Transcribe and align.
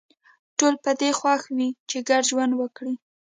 ټول 0.57 0.73
په 0.83 0.91
دې 0.99 1.09
خوښ 1.19 1.41
وي 1.55 1.69
چې 1.89 1.97
ګډ 2.09 2.23
ژوند 2.29 2.53
وکړي 2.55 2.93